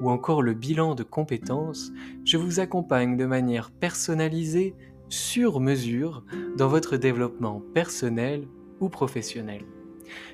ou 0.00 0.10
encore 0.10 0.42
le 0.42 0.54
bilan 0.54 0.94
de 0.94 1.02
compétences, 1.02 1.92
je 2.24 2.36
vous 2.36 2.60
accompagne 2.60 3.16
de 3.16 3.26
manière 3.26 3.70
personnalisée, 3.70 4.74
sur 5.08 5.60
mesure, 5.60 6.24
dans 6.56 6.68
votre 6.68 6.96
développement 6.96 7.62
personnel 7.74 8.48
ou 8.80 8.88
professionnel. 8.88 9.62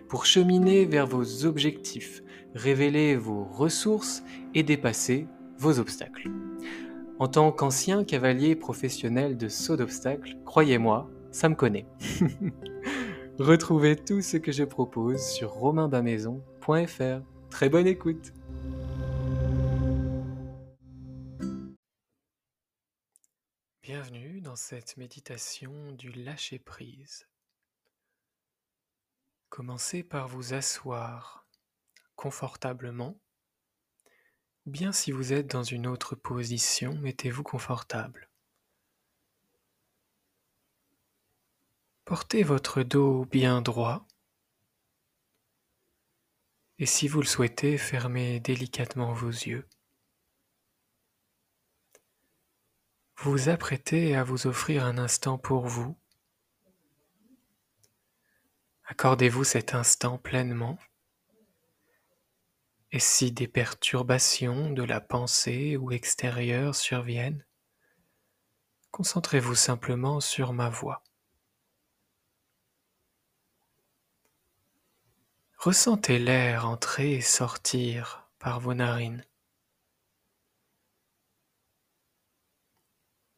Pour 0.08 0.26
cheminer 0.26 0.84
vers 0.84 1.06
vos 1.06 1.44
objectifs, 1.44 2.22
révéler 2.54 3.16
vos 3.16 3.44
ressources 3.44 4.22
et 4.54 4.62
dépasser 4.62 5.26
vos 5.58 5.78
obstacles. 5.78 6.30
En 7.18 7.28
tant 7.28 7.52
qu'ancien 7.52 8.04
cavalier 8.04 8.56
professionnel 8.56 9.36
de 9.36 9.48
saut 9.48 9.76
d'obstacles, 9.76 10.36
croyez-moi, 10.44 11.08
ça 11.30 11.48
me 11.48 11.54
connaît. 11.54 11.86
Retrouvez 13.38 13.96
tout 13.96 14.20
ce 14.20 14.36
que 14.36 14.52
je 14.52 14.64
propose 14.64 15.20
sur 15.20 15.50
romainbamaison.fr. 15.50 17.22
Très 17.50 17.68
bonne 17.68 17.86
écoute 17.86 18.32
Bienvenue 23.82 24.40
dans 24.40 24.54
cette 24.54 24.96
méditation 24.96 25.90
du 25.90 26.12
lâcher-prise. 26.12 27.26
Commencez 29.48 30.04
par 30.04 30.28
vous 30.28 30.54
asseoir 30.54 31.48
confortablement, 32.14 33.18
ou 34.66 34.70
bien 34.70 34.92
si 34.92 35.10
vous 35.10 35.32
êtes 35.32 35.48
dans 35.48 35.64
une 35.64 35.88
autre 35.88 36.14
position, 36.14 36.94
mettez-vous 36.94 37.42
confortable. 37.42 38.28
Portez 42.04 42.44
votre 42.44 42.84
dos 42.84 43.24
bien 43.24 43.62
droit 43.62 44.06
et 46.78 46.86
si 46.86 47.08
vous 47.08 47.20
le 47.20 47.26
souhaitez, 47.26 47.78
fermez 47.78 48.38
délicatement 48.38 49.12
vos 49.12 49.28
yeux. 49.28 49.66
Vous 53.22 53.30
vous 53.30 53.48
apprêtez 53.48 54.16
à 54.16 54.24
vous 54.24 54.48
offrir 54.48 54.84
un 54.84 54.98
instant 54.98 55.38
pour 55.38 55.68
vous. 55.68 55.96
Accordez-vous 58.86 59.44
cet 59.44 59.76
instant 59.76 60.18
pleinement. 60.18 60.76
Et 62.90 62.98
si 62.98 63.30
des 63.30 63.46
perturbations 63.46 64.70
de 64.70 64.82
la 64.82 65.00
pensée 65.00 65.76
ou 65.76 65.92
extérieure 65.92 66.74
surviennent, 66.74 67.46
concentrez-vous 68.90 69.54
simplement 69.54 70.18
sur 70.18 70.52
ma 70.52 70.68
voix. 70.68 71.04
Ressentez 75.58 76.18
l'air 76.18 76.66
entrer 76.66 77.12
et 77.12 77.20
sortir 77.20 78.28
par 78.40 78.58
vos 78.58 78.74
narines. 78.74 79.24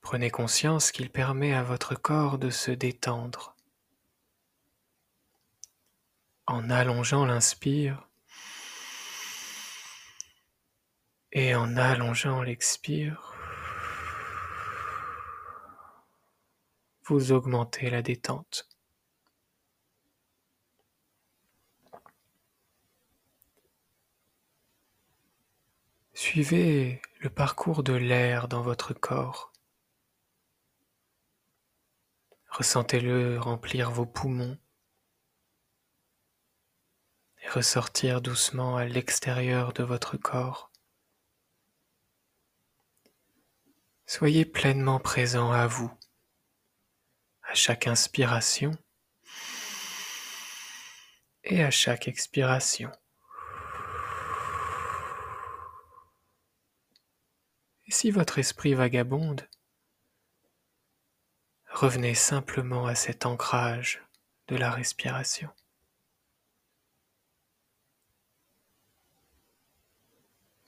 Prenez 0.04 0.30
conscience 0.30 0.92
qu'il 0.92 1.08
permet 1.08 1.54
à 1.54 1.62
votre 1.62 1.94
corps 1.94 2.38
de 2.38 2.50
se 2.50 2.70
détendre. 2.70 3.56
En 6.46 6.68
allongeant 6.68 7.24
l'inspire 7.24 8.06
et 11.32 11.54
en 11.54 11.78
allongeant 11.78 12.42
l'expire, 12.42 13.34
vous 17.04 17.32
augmentez 17.32 17.88
la 17.88 18.02
détente. 18.02 18.68
Suivez 26.12 27.00
le 27.20 27.30
parcours 27.30 27.82
de 27.82 27.94
l'air 27.94 28.48
dans 28.48 28.62
votre 28.62 28.92
corps. 28.92 29.53
Ressentez-le 32.54 33.40
remplir 33.40 33.90
vos 33.90 34.06
poumons 34.06 34.56
et 37.42 37.48
ressortir 37.48 38.20
doucement 38.20 38.76
à 38.76 38.84
l'extérieur 38.84 39.72
de 39.72 39.82
votre 39.82 40.16
corps. 40.16 40.70
Soyez 44.06 44.44
pleinement 44.44 45.00
présent 45.00 45.50
à 45.50 45.66
vous, 45.66 45.92
à 47.42 47.54
chaque 47.54 47.88
inspiration 47.88 48.70
et 51.42 51.64
à 51.64 51.72
chaque 51.72 52.06
expiration. 52.06 52.92
Et 57.86 57.90
si 57.90 58.12
votre 58.12 58.38
esprit 58.38 58.74
vagabonde, 58.74 59.44
revenez 61.74 62.14
simplement 62.14 62.86
à 62.86 62.94
cet 62.94 63.26
ancrage 63.26 64.00
de 64.48 64.56
la 64.56 64.70
respiration. 64.70 65.50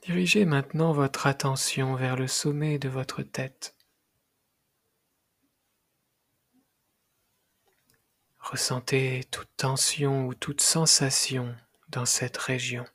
Dirigez 0.03 0.45
maintenant 0.45 0.91
votre 0.91 1.27
attention 1.27 1.95
vers 1.95 2.15
le 2.15 2.27
sommet 2.27 2.77
de 2.77 2.89
votre 2.89 3.23
tête. 3.23 3.75
Ressentez 8.39 9.25
toute 9.31 9.49
tension 9.57 10.27
ou 10.27 10.33
toute 10.33 10.61
sensation 10.61 11.55
dans 11.89 12.05
cette 12.05 12.37
région. 12.37 12.85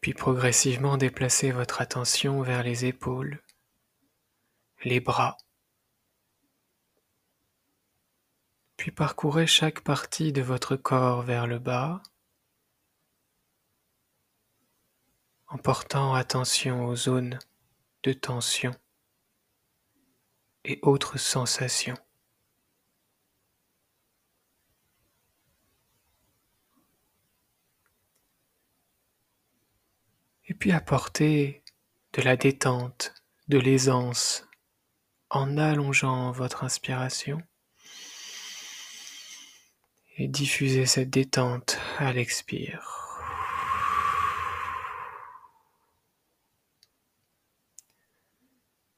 Puis 0.00 0.14
progressivement 0.14 0.96
déplacez 0.96 1.50
votre 1.52 1.80
attention 1.80 2.42
vers 2.42 2.62
les 2.62 2.84
épaules, 2.84 3.42
les 4.84 5.00
bras, 5.00 5.36
puis 8.76 8.90
parcourez 8.90 9.46
chaque 9.46 9.82
partie 9.82 10.32
de 10.32 10.40
votre 10.40 10.74
corps 10.74 11.20
vers 11.20 11.46
le 11.46 11.58
bas, 11.58 12.02
en 15.48 15.58
portant 15.58 16.14
attention 16.14 16.86
aux 16.86 16.96
zones 16.96 17.38
de 18.04 18.14
tension 18.14 18.74
et 20.64 20.78
autres 20.82 21.18
sensations. 21.18 21.98
Et 30.50 30.54
puis 30.54 30.72
apportez 30.72 31.62
de 32.12 32.22
la 32.22 32.36
détente, 32.36 33.14
de 33.46 33.56
l'aisance 33.56 34.44
en 35.30 35.56
allongeant 35.56 36.32
votre 36.32 36.64
inspiration 36.64 37.40
et 40.16 40.26
diffusez 40.26 40.86
cette 40.86 41.08
détente 41.08 41.78
à 41.98 42.12
l'expire. 42.12 42.96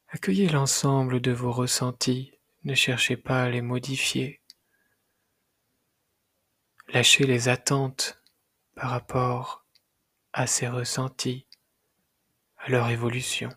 Accueillez 0.09 0.49
l'ensemble 0.49 1.21
de 1.21 1.33
vos 1.33 1.53
ressentis, 1.53 2.33
ne 2.65 2.75
cherchez 2.75 3.19
pas 3.19 3.45
à 3.45 3.51
les 3.51 3.63
modifier. 3.63 4.41
Lâchez 6.89 7.27
les 7.27 7.49
attentes 7.51 8.23
par 8.75 8.91
rapport 8.91 9.62
à 10.33 10.47
ces 10.47 10.69
ressentis, 10.69 11.47
à 12.59 12.71
leur 12.71 12.89
évolution. 12.89 13.51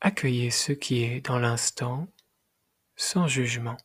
Accueillez 0.00 0.50
ce 0.50 0.72
qui 0.72 1.02
est 1.02 1.20
dans 1.20 1.38
l'instant 1.38 2.08
sans 2.96 3.26
jugement. 3.26 3.76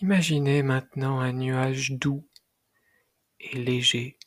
Imaginez 0.00 0.62
maintenant 0.62 1.20
un 1.20 1.32
nuage 1.32 1.92
doux 1.92 2.26
et 3.40 3.56
léger. 3.56 4.18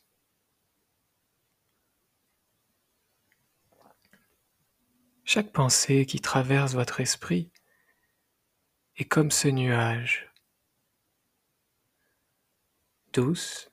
Chaque 5.24 5.52
pensée 5.52 6.06
qui 6.06 6.20
traverse 6.20 6.74
votre 6.74 7.00
esprit 7.00 7.50
est 8.98 9.04
comme 9.04 9.30
ce 9.30 9.46
nuage, 9.46 10.28
douce, 13.12 13.70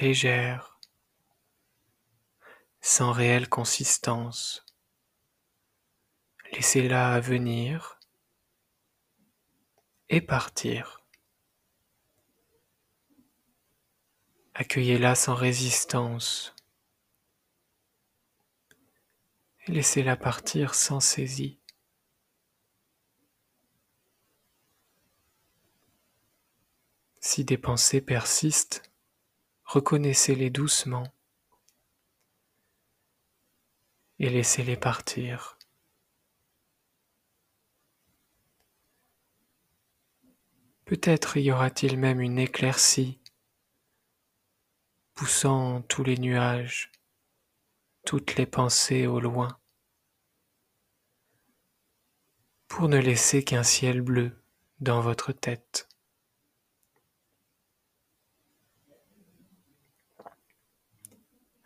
légère, 0.00 0.78
sans 2.82 3.12
réelle 3.12 3.48
consistance. 3.48 4.66
Laissez-la 6.52 7.20
venir 7.20 7.98
et 10.10 10.20
partir. 10.20 11.06
Accueillez-la 14.52 15.14
sans 15.14 15.34
résistance 15.34 16.54
et 19.66 19.72
laissez-la 19.72 20.18
partir 20.18 20.74
sans 20.74 21.00
saisie. 21.00 21.63
Si 27.34 27.44
des 27.44 27.58
pensées 27.58 28.00
persistent, 28.00 28.92
reconnaissez-les 29.64 30.50
doucement 30.50 31.12
et 34.20 34.30
laissez-les 34.30 34.76
partir. 34.76 35.58
Peut-être 40.84 41.36
y 41.36 41.50
aura-t-il 41.50 41.98
même 41.98 42.20
une 42.20 42.38
éclaircie 42.38 43.18
poussant 45.14 45.82
tous 45.82 46.04
les 46.04 46.18
nuages, 46.18 46.92
toutes 48.06 48.36
les 48.36 48.46
pensées 48.46 49.08
au 49.08 49.18
loin, 49.18 49.58
pour 52.68 52.88
ne 52.88 52.98
laisser 52.98 53.42
qu'un 53.42 53.64
ciel 53.64 54.02
bleu 54.02 54.40
dans 54.78 55.00
votre 55.00 55.32
tête. 55.32 55.88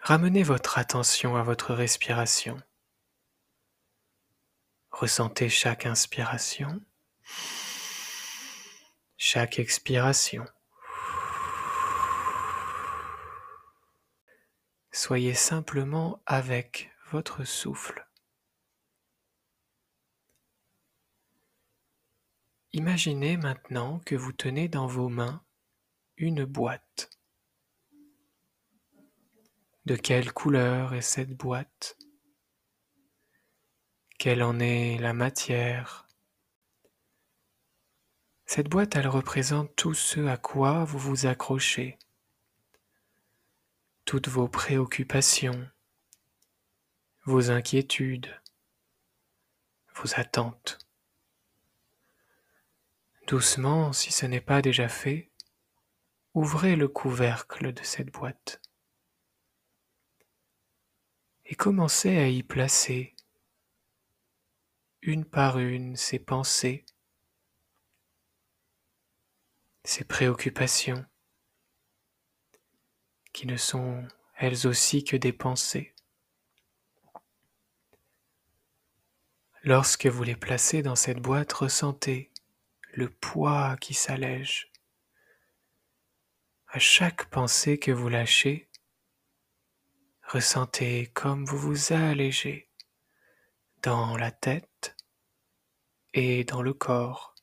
Ramenez 0.08 0.42
votre 0.42 0.78
attention 0.78 1.36
à 1.36 1.42
votre 1.42 1.74
respiration. 1.74 2.56
Ressentez 4.90 5.50
chaque 5.50 5.84
inspiration, 5.84 6.80
chaque 9.18 9.58
expiration. 9.58 10.46
Soyez 14.92 15.34
simplement 15.34 16.22
avec 16.24 16.90
votre 17.10 17.44
souffle. 17.44 18.08
Imaginez 22.72 23.36
maintenant 23.36 23.98
que 24.06 24.14
vous 24.14 24.32
tenez 24.32 24.68
dans 24.68 24.86
vos 24.86 25.10
mains 25.10 25.44
une 26.16 26.46
boîte. 26.46 27.17
De 29.88 29.96
quelle 29.96 30.34
couleur 30.34 30.92
est 30.92 31.00
cette 31.00 31.34
boîte? 31.34 31.96
Quelle 34.18 34.42
en 34.42 34.60
est 34.60 34.98
la 34.98 35.14
matière? 35.14 36.06
Cette 38.44 38.68
boîte, 38.68 38.96
elle 38.96 39.08
représente 39.08 39.74
tout 39.76 39.94
ce 39.94 40.26
à 40.26 40.36
quoi 40.36 40.84
vous 40.84 40.98
vous 40.98 41.24
accrochez. 41.24 41.98
Toutes 44.04 44.28
vos 44.28 44.46
préoccupations, 44.46 45.66
vos 47.24 47.50
inquiétudes, 47.50 48.38
vos 49.94 50.20
attentes. 50.20 50.80
Doucement, 53.26 53.94
si 53.94 54.12
ce 54.12 54.26
n'est 54.26 54.42
pas 54.42 54.60
déjà 54.60 54.90
fait, 54.90 55.30
ouvrez 56.34 56.76
le 56.76 56.88
couvercle 56.88 57.72
de 57.72 57.82
cette 57.82 58.12
boîte 58.12 58.60
et 61.48 61.54
commencez 61.54 62.16
à 62.18 62.28
y 62.28 62.42
placer 62.42 63.16
une 65.00 65.24
par 65.24 65.58
une 65.58 65.96
ces 65.96 66.18
pensées, 66.18 66.84
ces 69.82 70.04
préoccupations, 70.04 71.06
qui 73.32 73.46
ne 73.46 73.56
sont 73.56 74.06
elles 74.36 74.66
aussi 74.66 75.04
que 75.04 75.16
des 75.16 75.32
pensées. 75.32 75.94
Lorsque 79.62 80.06
vous 80.06 80.24
les 80.24 80.36
placez 80.36 80.82
dans 80.82 80.96
cette 80.96 81.18
boîte, 81.18 81.52
ressentez 81.54 82.30
le 82.92 83.08
poids 83.08 83.76
qui 83.80 83.94
s'allège. 83.94 84.70
À 86.66 86.78
chaque 86.78 87.30
pensée 87.30 87.78
que 87.78 87.90
vous 87.90 88.10
lâchez, 88.10 88.67
ressentez 90.28 91.06
comme 91.14 91.46
vous 91.46 91.56
vous 91.56 91.92
allégez 91.94 92.68
dans 93.82 94.14
la 94.18 94.30
tête 94.30 94.94
et 96.12 96.44
dans 96.44 96.60
le 96.60 96.74
corps. 96.74 97.34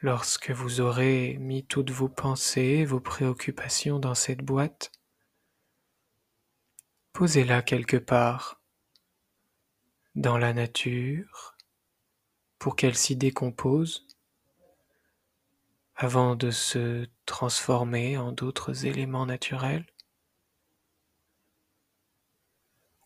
Lorsque 0.00 0.52
vous 0.52 0.80
aurez 0.80 1.36
mis 1.40 1.66
toutes 1.66 1.90
vos 1.90 2.08
pensées, 2.08 2.84
vos 2.84 3.00
préoccupations 3.00 3.98
dans 3.98 4.14
cette 4.14 4.42
boîte, 4.42 4.92
posez-la 7.12 7.62
quelque 7.62 7.96
part 7.96 8.62
dans 10.14 10.38
la 10.38 10.52
nature 10.52 11.55
pour 12.58 12.76
qu'elle 12.76 12.96
s'y 12.96 13.16
décompose 13.16 14.06
avant 15.94 16.36
de 16.36 16.50
se 16.50 17.06
transformer 17.24 18.18
en 18.18 18.32
d'autres 18.32 18.84
éléments 18.84 19.26
naturels. 19.26 19.86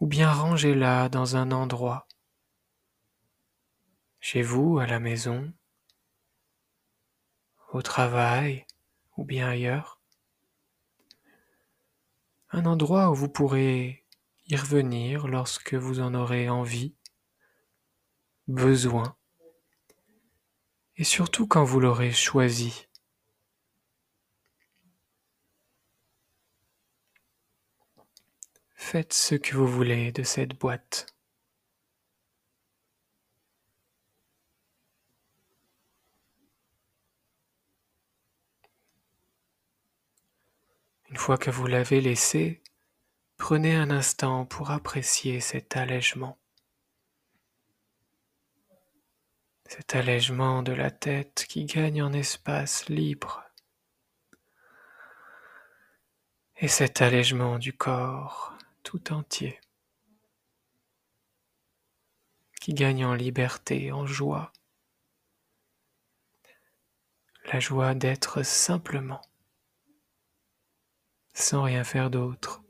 Ou 0.00 0.06
bien 0.06 0.32
rangez-la 0.32 1.08
dans 1.08 1.36
un 1.36 1.52
endroit, 1.52 2.08
chez 4.18 4.42
vous, 4.42 4.78
à 4.78 4.86
la 4.86 4.98
maison, 4.98 5.52
au 7.72 7.82
travail 7.82 8.66
ou 9.16 9.24
bien 9.24 9.48
ailleurs. 9.48 10.00
Un 12.50 12.66
endroit 12.66 13.10
où 13.10 13.14
vous 13.14 13.28
pourrez 13.28 14.04
y 14.48 14.56
revenir 14.56 15.28
lorsque 15.28 15.74
vous 15.74 16.00
en 16.00 16.14
aurez 16.14 16.48
envie, 16.48 16.94
besoin, 18.48 19.16
et 21.00 21.04
surtout 21.04 21.46
quand 21.46 21.64
vous 21.64 21.80
l'aurez 21.80 22.12
choisi. 22.12 22.86
Faites 28.74 29.14
ce 29.14 29.34
que 29.34 29.56
vous 29.56 29.66
voulez 29.66 30.12
de 30.12 30.22
cette 30.22 30.58
boîte. 30.58 31.06
Une 41.08 41.16
fois 41.16 41.38
que 41.38 41.50
vous 41.50 41.66
l'avez 41.66 42.02
laissé, 42.02 42.62
prenez 43.38 43.74
un 43.74 43.90
instant 43.90 44.44
pour 44.44 44.70
apprécier 44.70 45.40
cet 45.40 45.78
allègement. 45.78 46.39
Cet 49.72 49.94
allègement 49.94 50.64
de 50.64 50.72
la 50.72 50.90
tête 50.90 51.46
qui 51.48 51.64
gagne 51.64 52.02
en 52.02 52.12
espace 52.12 52.88
libre. 52.88 53.44
Et 56.56 56.66
cet 56.66 57.00
allègement 57.00 57.56
du 57.56 57.72
corps 57.72 58.52
tout 58.82 59.12
entier 59.12 59.60
qui 62.60 62.74
gagne 62.74 63.04
en 63.04 63.14
liberté, 63.14 63.92
en 63.92 64.06
joie. 64.06 64.52
La 67.52 67.60
joie 67.60 67.94
d'être 67.94 68.42
simplement 68.42 69.22
sans 71.32 71.62
rien 71.62 71.84
faire 71.84 72.10
d'autre. 72.10 72.64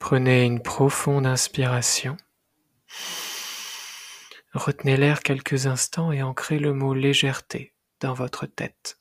Prenez 0.00 0.44
une 0.44 0.60
profonde 0.60 1.24
inspiration. 1.24 2.16
Retenez 4.52 4.96
l'air 4.96 5.22
quelques 5.22 5.66
instants 5.66 6.12
et 6.12 6.22
ancrez 6.22 6.58
le 6.58 6.72
mot 6.72 6.94
légèreté 6.94 7.74
dans 8.00 8.14
votre 8.14 8.46
tête. 8.46 8.98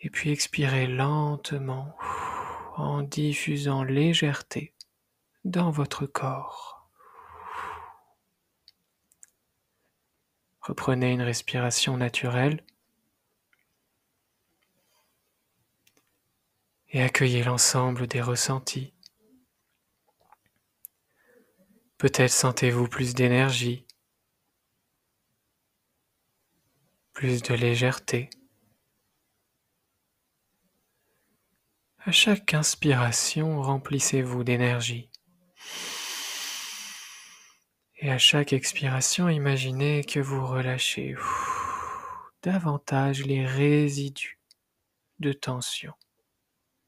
Et 0.00 0.10
puis 0.10 0.30
expirez 0.30 0.86
lentement 0.86 1.96
en 2.76 3.02
diffusant 3.02 3.82
légèreté 3.82 4.74
dans 5.44 5.70
votre 5.70 6.06
corps. 6.06 6.88
Reprenez 10.60 11.12
une 11.12 11.22
respiration 11.22 11.96
naturelle 11.96 12.62
et 16.90 17.02
accueillez 17.02 17.42
l'ensemble 17.42 18.06
des 18.06 18.20
ressentis. 18.20 18.92
Peut-être 21.98 22.30
sentez-vous 22.30 22.86
plus 22.86 23.12
d'énergie, 23.12 23.84
plus 27.12 27.42
de 27.42 27.54
légèreté. 27.54 28.30
À 31.98 32.12
chaque 32.12 32.54
inspiration, 32.54 33.60
remplissez-vous 33.60 34.44
d'énergie. 34.44 35.10
Et 37.96 38.12
à 38.12 38.18
chaque 38.18 38.52
expiration, 38.52 39.28
imaginez 39.28 40.04
que 40.04 40.20
vous 40.20 40.46
relâchez 40.46 41.16
davantage 42.44 43.26
les 43.26 43.44
résidus 43.44 44.38
de 45.18 45.32
tension 45.32 45.94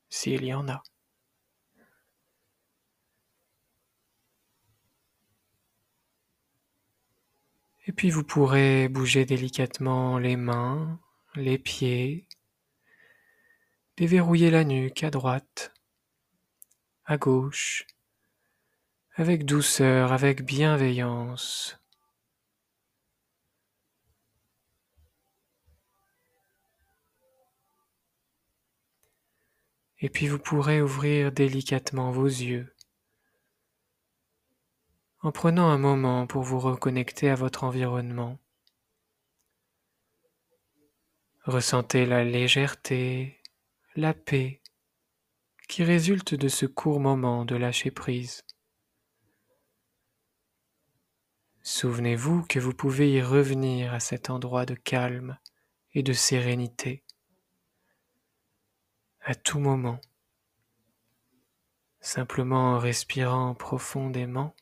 s'il 0.08 0.44
y 0.44 0.54
en 0.54 0.68
a. 0.68 0.84
Et 7.86 7.92
puis 7.92 8.10
vous 8.10 8.24
pourrez 8.24 8.88
bouger 8.88 9.24
délicatement 9.24 10.18
les 10.18 10.36
mains, 10.36 11.00
les 11.34 11.58
pieds, 11.58 12.26
déverrouiller 13.96 14.50
la 14.50 14.64
nuque 14.64 15.02
à 15.02 15.10
droite, 15.10 15.72
à 17.04 17.16
gauche, 17.16 17.86
avec 19.14 19.44
douceur, 19.44 20.12
avec 20.12 20.44
bienveillance. 20.44 21.78
Et 29.98 30.08
puis 30.08 30.28
vous 30.28 30.38
pourrez 30.38 30.80
ouvrir 30.80 31.32
délicatement 31.32 32.10
vos 32.10 32.26
yeux 32.26 32.74
en 35.22 35.32
prenant 35.32 35.68
un 35.68 35.78
moment 35.78 36.26
pour 36.26 36.42
vous 36.42 36.58
reconnecter 36.58 37.28
à 37.28 37.34
votre 37.34 37.64
environnement. 37.64 38.38
Ressentez 41.44 42.06
la 42.06 42.24
légèreté, 42.24 43.40
la 43.96 44.14
paix 44.14 44.60
qui 45.68 45.84
résulte 45.84 46.34
de 46.34 46.48
ce 46.48 46.66
court 46.66 47.00
moment 47.00 47.44
de 47.44 47.54
lâcher 47.54 47.90
prise. 47.90 48.44
Souvenez-vous 51.62 52.42
que 52.44 52.58
vous 52.58 52.74
pouvez 52.74 53.12
y 53.12 53.22
revenir 53.22 53.92
à 53.92 54.00
cet 54.00 54.30
endroit 54.30 54.66
de 54.66 54.74
calme 54.74 55.38
et 55.92 56.02
de 56.02 56.12
sérénité 56.12 57.04
à 59.22 59.34
tout 59.34 59.58
moment, 59.58 60.00
simplement 62.00 62.74
en 62.74 62.78
respirant 62.78 63.54
profondément, 63.54 64.54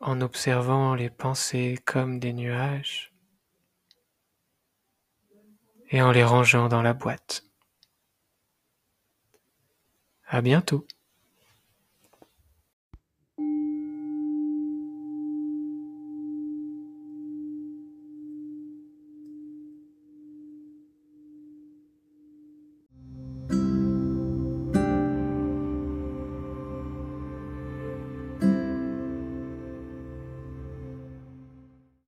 en 0.00 0.20
observant 0.20 0.94
les 0.94 1.10
pensées 1.10 1.78
comme 1.84 2.18
des 2.18 2.32
nuages 2.32 3.12
et 5.90 6.02
en 6.02 6.12
les 6.12 6.24
rangeant 6.24 6.68
dans 6.68 6.82
la 6.82 6.94
boîte. 6.94 7.44
À 10.26 10.40
bientôt. 10.40 10.86